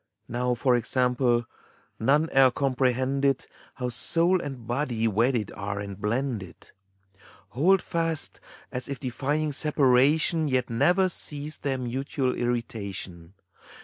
Now, 0.27 0.55
for 0.55 0.75
example, 0.75 1.45
none 1.99 2.27
e'er 2.35 2.49
comprehended 2.49 3.45
How 3.75 3.89
soul 3.89 4.41
and 4.41 4.65
body 4.65 5.07
wedded 5.07 5.51
are 5.55 5.79
and 5.79 6.01
blended,— 6.01 6.71
Hold 7.49 7.83
fast, 7.83 8.39
as 8.71 8.89
if 8.89 8.99
defying 8.99 9.51
separation 9.51 10.47
Yet 10.47 10.71
never 10.71 11.07
cease 11.07 11.57
their 11.57 11.77
mutual 11.77 12.33
irritation. 12.33 13.35